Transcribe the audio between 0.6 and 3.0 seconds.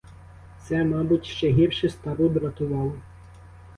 Це, мабуть, ще гірше стару дратувало.